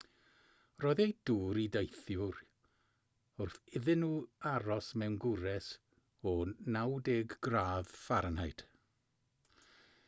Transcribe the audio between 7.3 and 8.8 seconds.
gradd f